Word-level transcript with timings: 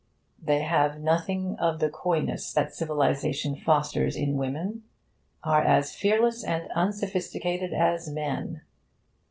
They 0.41 0.61
have 0.63 0.99
nothing 0.99 1.55
of 1.59 1.79
the 1.79 1.91
coyness 1.91 2.51
that 2.53 2.73
civilisation 2.73 3.55
fosters 3.55 4.15
in 4.15 4.35
women, 4.35 4.81
are 5.43 5.61
as 5.61 5.93
fearless 5.93 6.43
and 6.43 6.71
unsophisticated 6.71 7.71
as 7.71 8.09
men. 8.09 8.63